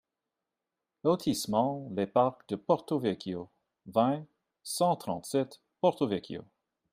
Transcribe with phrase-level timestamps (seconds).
[1.03, 3.51] Lotissement Les Parcs de Porto Vécchio,
[3.85, 4.25] vingt,
[4.63, 6.41] cent trente-sept Porto-Vecchio